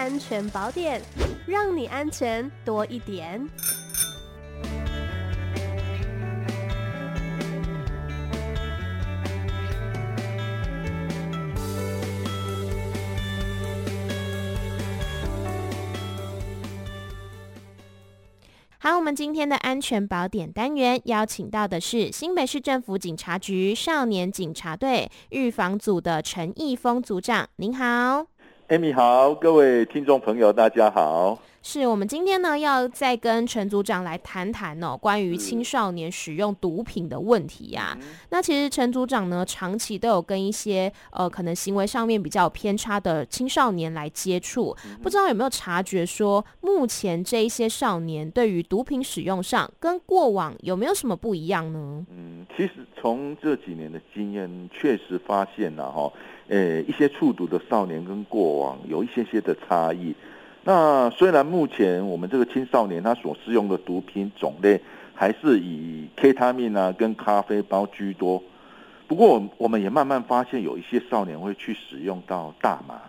[0.00, 0.98] 安全宝典，
[1.46, 3.46] 让你安全多一点。
[18.78, 28.29] 好，我们今天的安全宝典单元邀请到的是新北市政府警察局少年警察队预防组的陈义峰组长，您好。
[28.70, 31.36] Amy 好，各位听众朋友，大家好。
[31.62, 37.98] 是我们今天呢，要再跟陈组长来谈谈哦，关于青少年使用毒品的问题呀、啊。
[38.30, 52.06] 那其实陈组长呢，长期都有跟一些呃，可能行为上面比较偏差的青少年来接触，不知道有没有察觉说，目前这一些少年对于毒品使用上，跟过往有没有什么不一样呢？
[52.10, 56.10] 嗯，其实从这几年的经验，确实发现了哈，
[56.48, 60.14] 呃，一些触毒的少年跟过往有一些些的差异。
[60.62, 64.78] 那虽然目前我们这个青少年他所使用的毒品种类
[65.14, 68.42] 还是以 K 他命啊跟咖啡包居多，
[69.08, 73.00] 不过我们也慢慢发现有一些少年会去使用到大麻，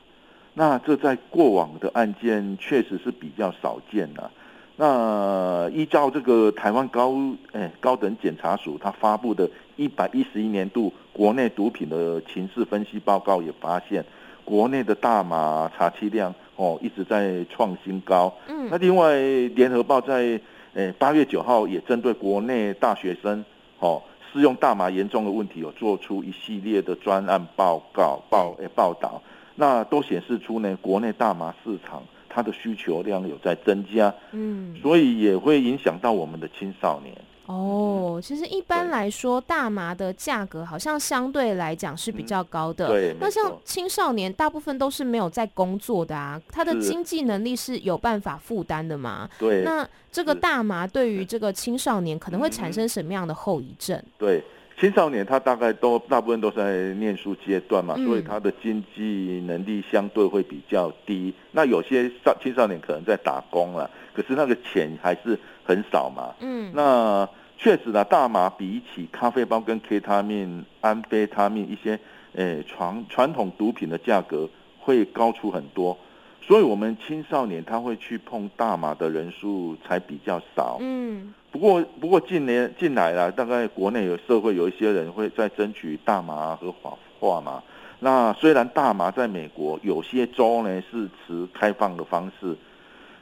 [0.53, 4.31] 那这在过往的案件确实是比较少见的。
[4.78, 7.14] 那依照这个台湾高
[7.52, 14.04] 诶高等检察署他发布的一百一十一年度国内毒品的情势分析报告也发现，
[14.45, 16.33] 国内的大麻查缉量。
[16.62, 18.31] 哦，一直在创新高。
[18.48, 19.17] 嗯，那另外，
[19.56, 20.40] 联合报在
[20.76, 23.44] 诶八月九号也针对国内大学生
[23.80, 24.00] 哦
[24.31, 29.20] 使用大麻严重的问题，有做出一系列的专案报告报诶报道。
[29.56, 34.14] 那都显示出呢，国内大麻市场它的需求量有在增加。
[34.32, 37.16] 嗯，所以也会影响到我们的青少年。
[37.52, 42.88] 哦，其实一般来说，大麻的价格好像相对来讲是比较高的。
[42.88, 49.30] 嗯、对，那像青少年大部分都是没有在工作的啊，他的经济能力是有办法负担的吗？
[49.38, 49.64] 对。
[49.64, 54.02] 那这个大麻对于这个青少年可能会产生什么样的后遗症？
[54.17, 54.42] 对，
[54.80, 61.34] 青少年他大概都大部分都在念书阶段嘛，嗯、所以他的经济能力相对会比较低。
[61.52, 66.34] 那有些少青少年可能在打工了，可是那个钱还是很少嘛。
[66.40, 67.28] 嗯，那。
[67.64, 71.99] 确实呢，大麻比起咖啡包跟 K 他命、安非他命一些，
[72.33, 74.49] 诶传传统毒品的价格
[74.80, 75.95] 会高出很多，
[76.42, 80.77] 所以我们青少年他会去碰大麻的人数才比较少。
[80.80, 87.61] 嗯，不过不过近年近来了，大概国内有社会有一些人会在争取大麻合法化嘛。
[87.99, 92.58] 那虽然大麻在美国有些州呢是持开放的方式。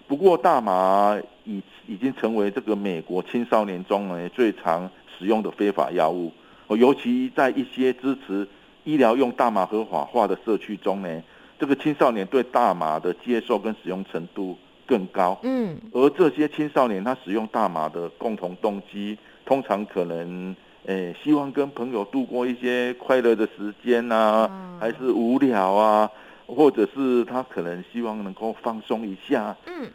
[0.10, 6.34] 不过，大麻已已经成为这个美国青少年中呢最常使用的非法药物，
[6.70, 8.48] 尤其在一些支持
[8.86, 11.22] 医疗用大麻合法化的社区中呢，
[11.60, 15.38] 这个青少年对大麻的接受跟使用程度更高。
[15.44, 19.16] 嗯，而这些青少年他使用大麻的共同动机，
[19.46, 20.56] 通常可能
[20.88, 24.50] 诶希望跟朋友度过一些快乐的时间啊，
[24.80, 26.10] 还是无聊啊。
[26.52, 29.88] 或者是他可能希望能够放松一下，嗯，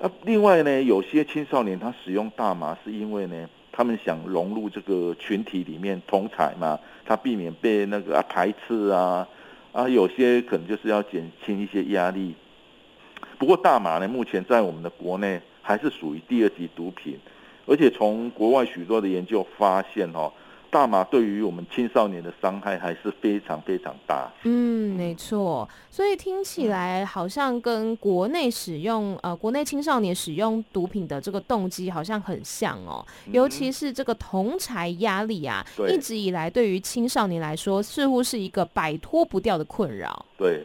[0.00, 9.26] 那另外呢，有些青少年他使用大麻是因为呢，他们想融入这个群体里面同侪嘛，他避免被那个啊排斥啊，
[9.72, 12.34] 啊，有些可能就是要减轻一些压力。
[13.38, 17.18] 不过大麻呢，目前在我们的国内还是属于第二级毒品，
[17.66, 20.32] 而且从国外许多的研究发现哦。
[20.70, 24.30] 大麻对于我们青少年的伤害还是非常非常大。
[24.44, 25.68] 嗯，没错。
[25.90, 33.04] 所以听起来好像跟国内使用呃，国内青少年使用毒品的这个动机好像很像哦。
[33.32, 40.26] 尤其是这个同才压力啊，嗯、一直以来对于青少年来说，似乎是一个摆脱不掉的困扰。
[40.36, 40.62] 对，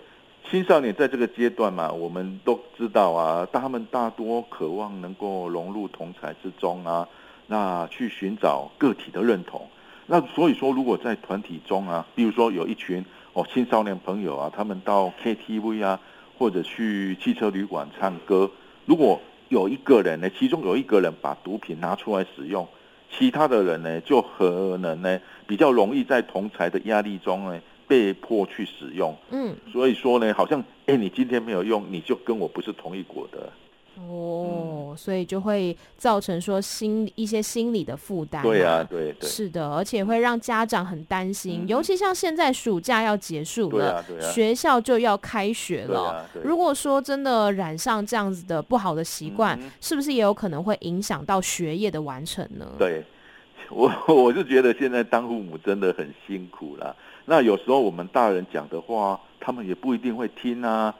[0.51, 7.07] 青少年在这个阶段嘛，我们都知道啊，他们大多渴望能够融入同才之中啊，
[7.47, 9.65] 那去寻找个体的认同。
[10.13, 13.03] 那所以说，如果在团体中啊，比如说有一群
[13.33, 15.99] 哦青少年朋友啊，他们到 KTV 啊，
[16.37, 18.47] 或者去汽车旅馆唱歌，
[18.85, 19.19] 如果
[19.49, 22.67] 有一个人呢，其中有一个人把毒品拿出来使用，
[23.09, 29.17] 其他的人呢，就可能呢比较容易在同侪的压力中呢被迫去使用。
[29.31, 33.51] 嗯，所以说呢，好像哎，你今天没有用，你就跟我不是同一国的。
[33.97, 38.43] 哦，嗯、所以就会造成说心一些心理的负担、啊。
[38.43, 46.01] 对啊，对对，是的，而且会让家长很担心，嗯、尤其像现在暑假要结束了，啊啊、学校就要开学了。
[46.03, 52.65] 啊、如果说真的染上这样子的不好的习惯，嗯、是不是也有可能会影响到学业的完成呢？
[52.79, 53.03] 对，
[53.69, 56.95] 我我是觉得现在当父母真的很辛苦了。
[57.25, 60.93] 那有时候我们大人讲的话，他们也不一定会听啊。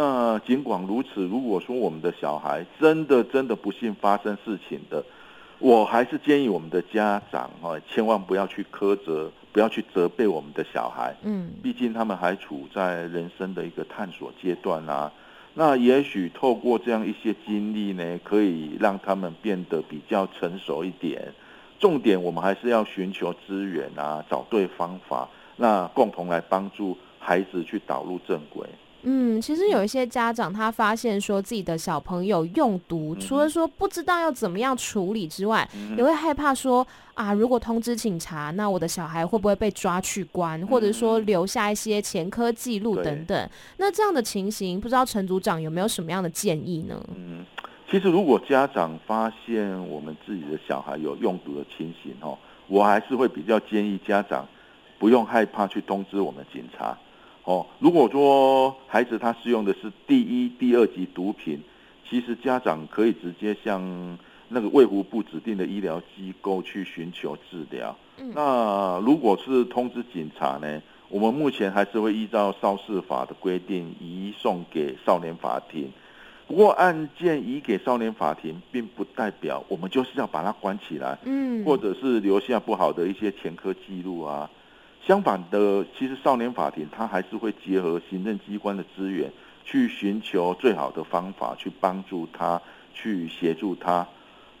[0.00, 5.04] 那尽管如此，如果说我们的小孩真的真的不幸发生事情的，
[5.58, 11.16] 我还是建议我们的家长哈，千万不要去苛责，不要去责备我们的小孩。
[11.24, 15.12] 嗯，毕竟他们还处在人生的一个探索阶段啊。
[15.54, 21.34] 那也许透过这样一些经历呢，可以让他们变得比较成熟一点。
[21.80, 28.64] 重点我们还是要寻求资源啊，找对方法，那共同来帮助孩子去导入正轨。
[29.02, 43.50] 嗯，其实有一些家长他发现说自己的小朋友用毒，嗯、除了说不知道要怎么样处理之外，嗯、也会害怕说啊，如果通知警察，那我的小孩会不会被抓去关，嗯、或者说留下一些前科记录等等。
[43.76, 47.00] 那这样的情形，不知道陈组长有没有什么样的建议呢？
[47.14, 47.46] 嗯，
[47.90, 52.36] 其实如果家长发现我们自己的小孩有用毒的情形哦，
[52.66, 54.46] 我还是会比较建议家长
[54.98, 56.98] 不用害怕去通知我们警察。
[57.48, 61.58] 哦，如果说孩子他使用的是第一、第二级毒品，
[62.06, 64.18] 其实家长可以直接向
[64.48, 67.96] 那个卫福部指定的医疗机构去寻求治疗。
[68.18, 75.90] 嗯，那如果是通知警察呢，我们目前还是会依照少事法的规定移送给少年法庭。
[76.46, 84.50] 不过案件移给少年法庭，并不代表我们就是要把它关起来，嗯，或者是留下不好的一些前科记录啊。
[85.08, 89.32] 相反的，其实少年法庭它还是会结合行政机关的资源，
[89.64, 92.60] 去寻求最好的方法，去帮助他，
[92.92, 94.06] 去协助他。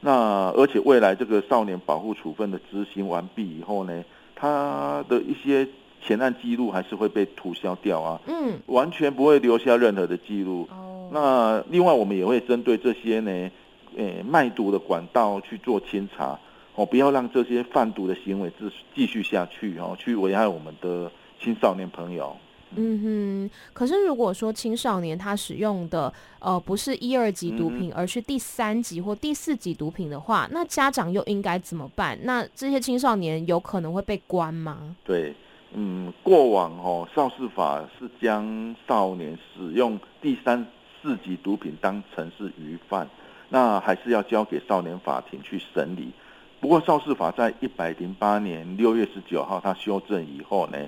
[0.00, 4.02] 那而且未来这个少年保护处分的执行完毕以后呢，
[4.34, 5.68] 他的一些
[6.00, 10.66] 前案记录还是会被涂销掉啊，嗯，完全不会留下任何的记录。
[10.70, 13.52] 哦，那另外我们也会针对这些呢，诶、
[13.96, 16.38] 欸，卖毒的管道去做清查。
[16.78, 21.10] 哦，不要让这些贩毒的行为继继续下去哦，去危害我们的
[21.40, 22.36] 青少年朋友。
[22.76, 32.16] 嗯哼，可是如果说青少年他使用的呃不是一二级毒品，嗯、而是第三级或第四级毒品的话，那家长又应该怎么办？
[32.22, 34.94] 那这些青少年有可能会被关吗？
[35.02, 35.34] 对，
[35.72, 40.64] 嗯，过往哦，少事法是将少年使用第三、
[41.02, 43.08] 四级毒品当成是虞犯，
[43.48, 46.12] 那还是要交给少年法庭去审理。
[46.60, 50.78] 不过，少事法在一百零八年六月十九号，它修正以后呢，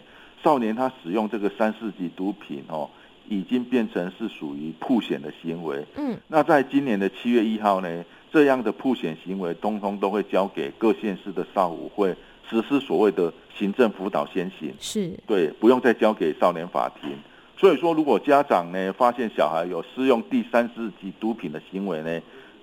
[0.42, 2.90] 少年他使用这个三四级毒品哦，
[3.28, 5.84] 已经变成是属于曝险的行为。
[5.96, 12.14] 嗯，那在今年的七月一号呢，这样的曝险行为，通通都会交给各县市的少武会
[12.48, 14.74] 实施所谓的行政辅导先行。
[14.80, 17.10] 是，对，不用再交给少年法庭。
[17.56, 22.20] 所以说，如果家长呢发现小孩有使用第三四级毒品的行为呢，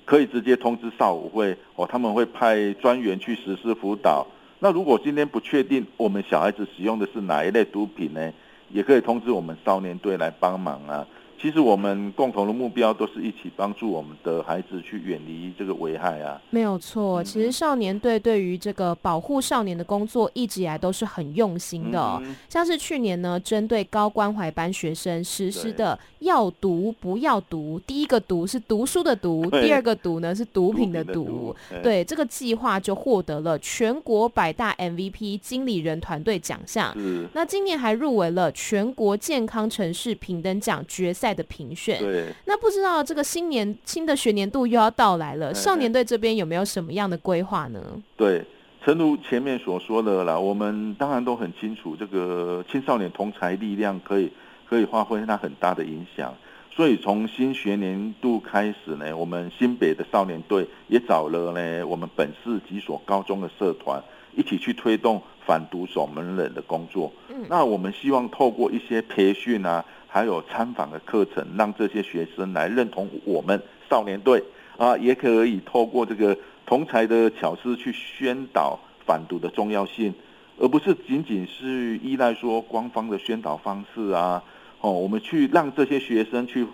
[0.08, 4.26] 可以直接通知少武会哦，他们会派专员去实施辅导。
[4.60, 8.32] 那如果今天不确定我们小孩子使用的是哪一类毒品呢，
[8.72, 11.06] 也可以通知我们少年队来帮忙啊。
[11.40, 16.42] 其实我们共同的目标都是一起帮助我们的孩子去远离这个危害啊。
[16.50, 22.22] 没有错，其实少年队对于这个保护少年的工作一直以来都是很用心的哦。
[22.50, 31.56] 像是去年呢，针对高关怀班学生实施的“要读不要读”，第一个“读”是读书的“读”，第二个“读”呢是毒品的“毒”。
[31.84, 36.96] 对，这个计划就获得了全国百大 MVP 经理人团队奖项。
[37.34, 47.80] 那今年还入围了全国健康城市平等奖决赛的评选，对，那不知道这个新年新的学年度又要到来了，少年队这边有没有什么样的规划呢？
[48.16, 48.44] 对，
[48.84, 54.32] 诚如前面所说的啦，我们当然都很清楚，这个青少年同才力量可以
[54.70, 56.34] 可以发挥它很大的影响，
[56.72, 64.02] 所以从新学年度开始呢，我们新北的少年队也找了呢我们本市几所高中的社团
[64.36, 67.12] 一起去推动反毒守门人的工作。
[67.30, 69.84] 嗯，那我们希望透过一些培训啊。
[70.18, 74.44] 还有参访的课程，让这些学生来认同我们少年队
[74.76, 80.12] 啊，也可以透过这个同才的巧思去宣导反毒的重要性，
[80.58, 84.44] 而不是仅仅是依赖说官方的宣导方式啊。
[84.82, 86.66] 哦，我们去让这些学生去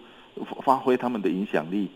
[0.64, 1.92] 发挥他们的影响力。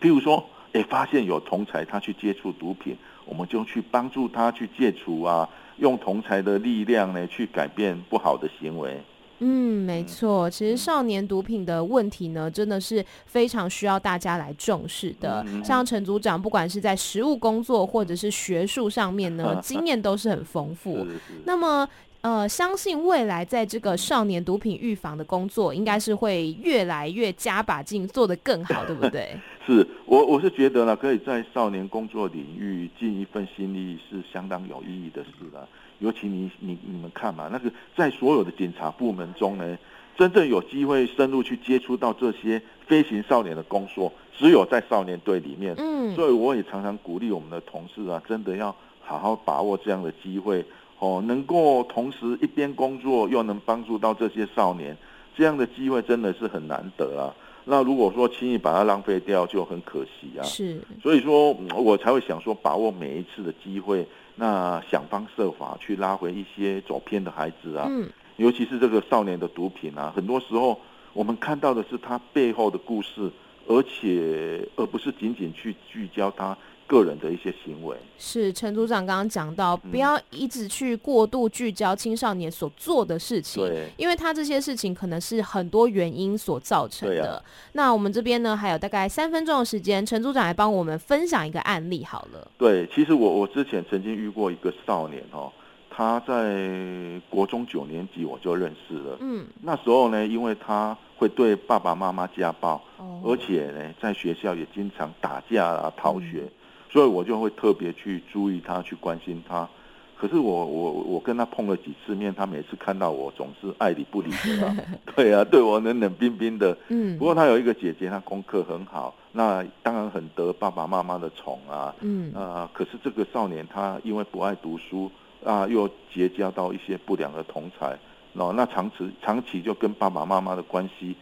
[0.00, 9.02] 譬如说，哎，发现有同才他去接触毒品，我们就去帮助他去戒除啊，用同才的力量呢去改变不好的行为。
[9.46, 15.44] 嗯，没错，其实少年毒品的问题呢，真的是非常需要大家来重视的。
[15.62, 21.06] 像陈组长，不管是在实务工作或者是学术上面呢，经验都是很丰 富。
[21.44, 21.86] 那么，
[22.22, 29.36] 呃，相信未来在这个少年毒品预防的工作，应该是会越来越加把劲，做得更好，对不对？
[29.66, 35.68] 是我，我是觉得呢，可以在少年工作领域尽一份心力，是相当有意义的事了。
[35.98, 39.78] 尤其你你你们看嘛，那个在所有的警察部门中呢，
[40.16, 45.74] 真正有机会深入去接触到这些飞行少年的工作，只有在少年队里面。
[45.78, 50.64] 嗯，所以我也常常鼓励我们的同事啊，真的要好好把握这样的机会
[50.98, 54.96] 哦，能够同时一边工作又能帮助到这些少年，
[55.36, 57.34] 这样的机会真的是很难得啊。
[57.66, 60.42] 那如果说轻易把它浪费掉，就很可惜啊。
[60.42, 67.86] 是，所以说我才会想说，把握每一次的机会，那想方设法去拉回一些走偏的孩子啊。
[67.88, 68.08] 嗯。
[68.36, 70.80] 尤其是这个少年的毒品啊，很多时候
[71.12, 73.30] 我们看到的是他背后的故事，
[73.68, 77.96] 而且而不是仅仅去聚焦他个人的一些行为。
[78.18, 87.34] 是陈组长刚刚讲到，不要一直去过度聚焦青少年所做的事情，对，因为他这些事情可能是很多原因所造成的。
[87.34, 92.50] 啊、那我们这边呢，还有大概三分钟的时间，陈组长来帮我们分享一个案例好了。
[92.58, 95.52] 对，其实我我之前曾经遇过一个少年哦。
[95.96, 106.50] 他在国中九年级我就认识了，嗯，那时候呢，因为他会对爸爸妈妈家暴，哦，而且呢，在学校也经常打架啊、逃学，嗯，
[106.94, 109.68] 所以我就会特别去注意他，去关心他。
[110.16, 114.76] 可是我我我跟他碰了几次面，他每次看到我总是爱理不理的，啊，
[115.16, 117.18] 对啊，对我冷冷冰冰的，嗯。
[117.18, 122.70] 不过他有一个姐姐，她功课很好，那当然很得爸爸妈妈的宠啊，嗯啊，呃。
[122.72, 125.10] 可是这个少年他因为不爱读书。
[125.44, 127.98] 啊，又结交到一些不良的同才，
[128.32, 131.14] 哦，那长期长期就跟爸爸妈妈的关系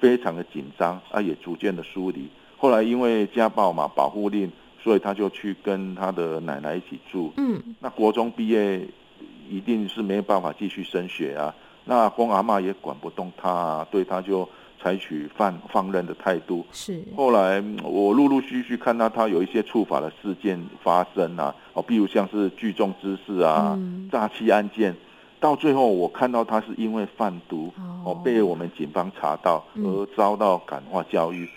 [0.00, 2.26] 非常的紧张，啊，也逐渐的疏离。
[2.56, 4.50] 后来因为家暴嘛，保护令，
[4.86, 7.32] 所以他就去跟他的奶奶一起住。
[7.38, 8.86] 嗯，那国中毕业
[9.50, 11.52] 一定是没有办法继续升学啊，
[11.86, 14.48] 那阿公阿妈也管不动他啊，对他就。
[14.78, 17.02] 采取放放任的态度，是。
[17.16, 24.94] 后来我陆陆续续看到他有一些触法的事件发生啊，哦，比如像是聚众滋事啊、嗯、诈欺案件，
[25.40, 27.72] 到最后我看到他是因为贩毒
[28.04, 31.46] 哦，被我们警方查到而遭到感化教育。
[31.46, 31.48] 嗯、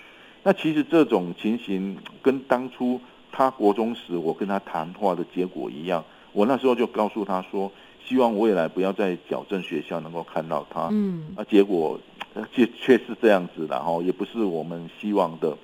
[0.43, 3.00] 那其实这种情形跟当初
[3.31, 7.71] 他国中时我跟他谈话的结果一样，我那时候就告诉他说，
[8.05, 10.89] 希望未来不要在矫正学校能够看到他。
[10.91, 12.00] 嗯，啊，结果。
[12.53, 15.57] 却却是这样子的哈，也不是我们希望的。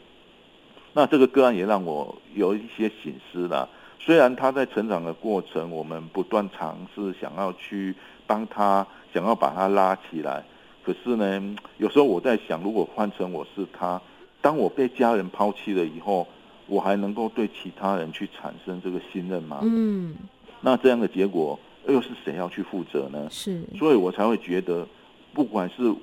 [0.94, 3.70] 那这个个案也让我有一些省思了。
[4.00, 7.96] 虽然他在成长的过程，我们不断尝试想要去
[8.26, 10.44] 帮他，想要把他拉起来。
[10.84, 14.02] 可是呢，有时候我在想，如果换成我是他，
[14.42, 16.28] 当我被家人抛弃了以后，
[16.68, 19.60] 我还能够对其他人去产生这个信任吗？
[19.64, 20.16] 嗯。
[20.62, 23.28] 那这样的结果又是谁要去负责呢？
[23.30, 23.64] 是。
[23.78, 24.88] 所以我才会觉得，
[25.34, 25.94] 不管是。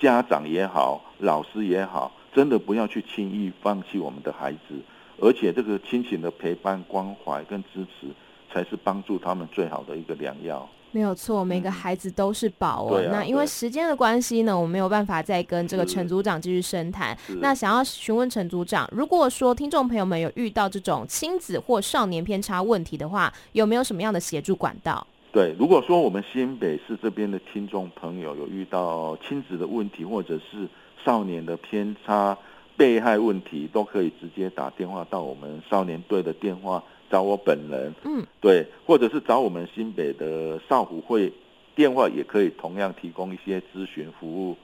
[0.00, 4.74] 家长也好，老师也好，真的不要去轻易放弃我们的孩子，
[5.18, 8.06] 而且这个亲情的陪伴、关怀跟支持，
[8.50, 10.66] 才是帮助他们最好的一个良药。
[10.92, 13.00] 没有错，每个孩子都是宝哦。
[13.00, 17.16] 嗯啊、那因为时间的关系呢，我没有办法再跟这个陈组长继续深谈。
[17.40, 25.06] 那想要询问陈组长，如果说听众朋友们有遇到这种亲子或少年偏差问题的话，有没有什么样的协助管道？
[25.32, 30.68] 对，如果说我们新北市这边的听众朋友有遇到亲子的问题，或者是
[31.04, 32.36] 少年的偏差
[32.76, 37.92] 被害问题，都可以直接打电话到我们少年队的电话找我本人。
[38.04, 41.32] 嗯，对，或者是找我们新北的少虎会
[41.74, 44.56] 电话，也可以同样提供一些咨询服务。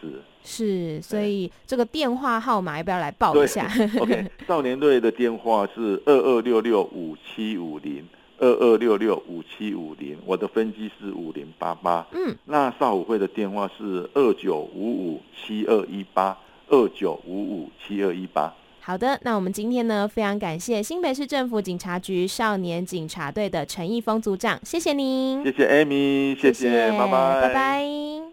[0.00, 3.70] 是是，所以这个电话号码要不要来报一下？
[4.00, 8.04] OK，少年队的电话是二二六六五七五零。
[8.40, 12.06] 二二六六五七五零，我的分机是五零八八。
[12.12, 18.54] 嗯，那少虎会的电话是二九五五七二一八，二九五五七二一八。
[18.80, 28.28] 好的，那我们今天呢，非常感谢新北市政府警察局少年警察队的陈义峰组长，谢谢您，谢谢 Amy，谢谢，拜拜，拜拜。